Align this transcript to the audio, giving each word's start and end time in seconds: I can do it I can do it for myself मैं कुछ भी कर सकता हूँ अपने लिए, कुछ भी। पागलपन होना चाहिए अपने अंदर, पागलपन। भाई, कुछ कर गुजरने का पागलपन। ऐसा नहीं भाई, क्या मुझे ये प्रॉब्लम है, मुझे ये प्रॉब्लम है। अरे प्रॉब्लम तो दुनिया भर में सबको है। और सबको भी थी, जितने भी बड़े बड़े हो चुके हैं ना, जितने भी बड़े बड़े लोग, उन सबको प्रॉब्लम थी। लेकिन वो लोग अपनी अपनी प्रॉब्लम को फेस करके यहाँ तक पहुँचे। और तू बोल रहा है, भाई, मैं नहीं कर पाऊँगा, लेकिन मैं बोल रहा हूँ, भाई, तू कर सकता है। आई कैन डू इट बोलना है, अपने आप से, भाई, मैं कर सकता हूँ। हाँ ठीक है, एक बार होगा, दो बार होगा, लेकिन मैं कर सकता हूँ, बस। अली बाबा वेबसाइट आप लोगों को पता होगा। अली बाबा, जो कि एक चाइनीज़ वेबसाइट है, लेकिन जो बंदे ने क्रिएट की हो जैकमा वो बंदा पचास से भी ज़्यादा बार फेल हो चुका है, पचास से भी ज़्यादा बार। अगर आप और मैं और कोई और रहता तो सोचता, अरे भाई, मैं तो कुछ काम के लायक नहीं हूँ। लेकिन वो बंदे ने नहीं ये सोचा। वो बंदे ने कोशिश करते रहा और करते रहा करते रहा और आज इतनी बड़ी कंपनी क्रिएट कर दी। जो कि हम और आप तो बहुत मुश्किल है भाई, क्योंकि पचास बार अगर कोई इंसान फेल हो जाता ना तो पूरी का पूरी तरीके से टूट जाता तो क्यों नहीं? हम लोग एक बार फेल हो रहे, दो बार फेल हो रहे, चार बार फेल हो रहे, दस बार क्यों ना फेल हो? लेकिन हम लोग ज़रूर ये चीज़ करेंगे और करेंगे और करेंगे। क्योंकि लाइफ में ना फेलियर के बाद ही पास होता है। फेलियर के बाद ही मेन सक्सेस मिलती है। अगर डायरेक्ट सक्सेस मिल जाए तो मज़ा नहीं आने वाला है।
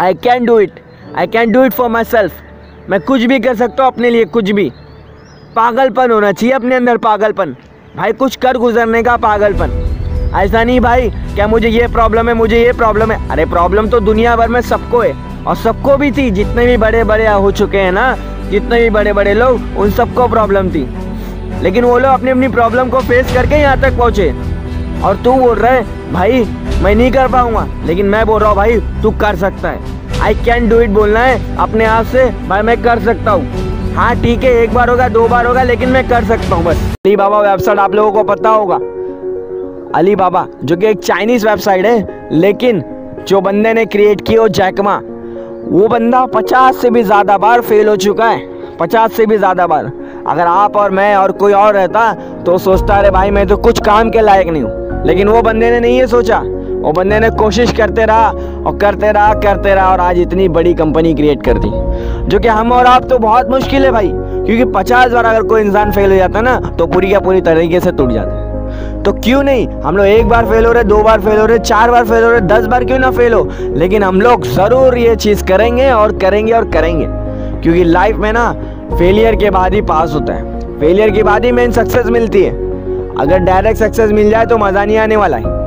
I 0.00 0.14
can 0.14 0.44
do 0.44 0.58
it 0.58 0.80
I 1.18 1.26
can 1.26 1.52
do 1.52 1.64
it 1.64 1.72
for 1.72 1.88
myself 2.04 2.32
मैं 2.90 3.00
कुछ 3.00 3.22
भी 3.22 3.38
कर 3.40 3.54
सकता 3.54 3.84
हूँ 3.84 3.92
अपने 3.92 4.10
लिए, 4.10 4.24
कुछ 4.24 4.50
भी। 4.50 4.72
पागलपन 5.56 6.10
होना 6.10 6.32
चाहिए 6.32 6.54
अपने 6.54 6.74
अंदर, 6.74 6.96
पागलपन। 6.96 7.56
भाई, 7.96 8.12
कुछ 8.12 8.36
कर 8.36 8.56
गुजरने 8.56 9.02
का 9.02 9.16
पागलपन। 9.16 9.70
ऐसा 10.34 10.64
नहीं 10.64 10.80
भाई, 10.80 11.10
क्या 11.10 11.46
मुझे 11.46 11.68
ये 11.68 11.86
प्रॉब्लम 11.86 12.28
है, 12.28 12.34
मुझे 12.34 12.64
ये 12.64 12.72
प्रॉब्लम 12.72 13.12
है। 13.12 13.30
अरे 13.30 13.44
प्रॉब्लम 13.44 13.88
तो 13.88 14.00
दुनिया 14.00 14.36
भर 14.36 14.48
में 14.48 14.60
सबको 14.60 15.00
है। 15.00 15.14
और 15.44 15.56
सबको 15.56 15.96
भी 15.96 16.10
थी, 16.12 16.30
जितने 16.30 16.66
भी 16.66 16.76
बड़े 16.76 17.04
बड़े 17.04 17.26
हो 17.26 17.50
चुके 17.52 17.78
हैं 17.78 17.92
ना, 17.92 18.16
जितने 18.50 18.80
भी 18.80 18.90
बड़े 18.90 19.12
बड़े 19.12 19.34
लोग, 19.34 19.78
उन 19.78 19.90
सबको 19.90 20.28
प्रॉब्लम 20.28 20.70
थी। 20.70 20.86
लेकिन 21.62 21.84
वो 21.84 21.98
लोग 21.98 22.10
अपनी 22.10 22.30
अपनी 22.30 22.48
प्रॉब्लम 22.48 22.88
को 22.88 23.00
फेस 23.00 23.34
करके 23.34 23.54
यहाँ 23.54 23.80
तक 23.80 23.98
पहुँचे। 23.98 24.32
और 25.02 25.16
तू 25.16 25.32
बोल 25.34 25.58
रहा 25.58 25.72
है, 25.72 26.12
भाई, 26.12 26.44
मैं 26.82 26.94
नहीं 26.94 27.10
कर 27.12 27.28
पाऊँगा, 27.28 27.66
लेकिन 27.84 28.06
मैं 28.06 28.24
बोल 28.26 28.40
रहा 28.40 28.48
हूँ, 28.48 28.56
भाई, 28.56 28.80
तू 29.02 29.10
कर 29.20 29.36
सकता 29.36 29.68
है। 29.68 29.94
आई 30.22 30.34
कैन 30.34 30.68
डू 30.68 30.80
इट 30.80 30.90
बोलना 30.90 31.20
है, 31.20 31.56
अपने 31.56 31.84
आप 31.84 32.04
से, 32.06 32.24
भाई, 32.48 32.62
मैं 32.62 32.82
कर 32.82 33.00
सकता 33.00 33.30
हूँ। 33.30 33.94
हाँ 33.94 34.14
ठीक 34.22 34.44
है, 34.44 34.52
एक 34.54 34.74
बार 34.74 34.90
होगा, 34.90 35.08
दो 35.08 35.26
बार 35.28 35.46
होगा, 35.46 35.62
लेकिन 35.62 35.88
मैं 35.88 36.08
कर 36.08 36.24
सकता 36.24 36.54
हूँ, 36.54 36.64
बस। 36.64 36.84
अली 37.06 37.16
बाबा 37.16 37.40
वेबसाइट 37.40 37.78
आप 37.78 37.94
लोगों 37.94 38.12
को 38.12 38.22
पता 38.24 38.50
होगा। 38.50 38.78
अली 39.94 40.14
बाबा, 40.16 40.46
जो 40.64 40.76
कि 40.76 40.86
एक 40.86 40.98
चाइनीज़ 40.98 41.46
वेबसाइट 41.48 41.86
है, 41.86 42.28
लेकिन 42.32 42.82
जो 43.28 43.40
बंदे 43.40 43.72
ने 43.74 43.84
क्रिएट 43.86 44.26
की 44.26 44.34
हो 44.34 44.48
जैकमा 44.50 45.00
वो 45.66 45.86
बंदा 45.88 46.24
पचास 46.26 46.76
से 46.76 46.90
भी 46.90 47.02
ज़्यादा 47.02 47.36
बार 47.38 47.60
फेल 47.60 47.88
हो 47.88 47.94
चुका 47.98 48.26
है, 48.26 48.40
पचास 48.76 49.12
से 49.12 49.26
भी 49.26 49.36
ज़्यादा 49.38 49.66
बार। 49.66 49.90
अगर 50.26 50.46
आप 50.46 50.76
और 50.76 50.90
मैं 50.90 51.14
और 51.16 51.32
कोई 51.32 51.52
और 51.52 51.74
रहता 51.74 52.12
तो 52.42 52.58
सोचता, 52.58 52.96
अरे 52.96 53.10
भाई, 53.10 53.30
मैं 53.30 53.46
तो 53.46 53.56
कुछ 53.58 53.80
काम 53.80 54.10
के 54.10 54.20
लायक 54.20 54.48
नहीं 54.48 54.62
हूँ। 54.62 54.85
लेकिन 55.06 55.28
वो 55.28 55.42
बंदे 55.42 55.70
ने 55.70 55.80
नहीं 55.80 55.98
ये 55.98 56.06
सोचा। 56.06 56.38
वो 56.78 56.92
बंदे 56.92 57.18
ने 57.20 57.30
कोशिश 57.32 57.72
करते 57.72 58.04
रहा 58.04 58.28
और 58.28 58.76
करते 58.78 59.10
रहा 59.12 59.32
करते 59.34 59.74
रहा 59.74 59.90
और 59.92 60.00
आज 60.00 60.18
इतनी 60.18 60.48
बड़ी 60.48 60.74
कंपनी 60.74 61.14
क्रिएट 61.14 61.42
कर 61.42 61.58
दी। 61.58 61.70
जो 62.28 62.38
कि 62.38 62.48
हम 62.48 62.72
और 62.72 62.86
आप 62.86 63.04
तो 63.04 63.18
बहुत 63.18 63.50
मुश्किल 63.50 63.84
है 63.84 63.90
भाई, 63.92 64.10
क्योंकि 64.12 64.64
पचास 64.72 65.12
बार 65.12 65.24
अगर 65.24 65.42
कोई 65.42 65.60
इंसान 65.60 65.92
फेल 65.92 66.10
हो 66.10 66.16
जाता 66.16 66.40
ना 66.40 66.58
तो 66.78 66.86
पूरी 66.86 67.12
का 67.12 67.20
पूरी 67.20 67.40
तरीके 67.42 67.80
से 67.80 67.92
टूट 67.92 68.12
जाता 68.12 68.44
तो 69.02 69.12
क्यों 69.14 69.42
नहीं? 69.42 69.66
हम 69.82 69.96
लोग 69.96 70.06
एक 70.06 70.28
बार 70.28 70.46
फेल 70.46 70.66
हो 70.66 70.72
रहे, 70.72 70.84
दो 70.84 71.02
बार 71.02 71.20
फेल 71.20 71.38
हो 71.38 71.44
रहे, 71.46 71.58
चार 71.58 71.90
बार 71.90 72.04
फेल 72.04 72.24
हो 72.24 72.30
रहे, 72.30 72.40
दस 72.42 72.66
बार 72.66 72.84
क्यों 72.84 72.98
ना 72.98 73.10
फेल 73.10 73.32
हो? 73.32 73.48
लेकिन 73.76 74.02
हम 74.02 74.20
लोग 74.20 74.46
ज़रूर 74.46 74.96
ये 74.98 75.14
चीज़ 75.16 75.44
करेंगे 75.44 75.90
और 75.90 76.16
करेंगे 76.18 76.52
और 76.52 76.68
करेंगे। 76.70 77.06
क्योंकि 77.62 77.84
लाइफ 77.84 78.16
में 78.16 78.32
ना 78.32 78.52
फेलियर 78.94 79.36
के 79.36 79.50
बाद 79.50 79.74
ही 79.74 79.80
पास 79.84 80.14
होता 80.14 80.32
है। 80.32 80.78
फेलियर 80.80 81.10
के 81.10 81.22
बाद 81.22 81.44
ही 81.44 81.52
मेन 81.52 81.72
सक्सेस 81.72 82.06
मिलती 82.08 82.42
है। 82.42 82.65
अगर 83.20 83.38
डायरेक्ट 83.44 83.78
सक्सेस 83.78 84.10
मिल 84.12 84.30
जाए 84.30 84.46
तो 84.46 84.58
मज़ा 84.58 84.84
नहीं 84.84 84.96
आने 84.98 85.16
वाला 85.16 85.36
है। 85.36 85.64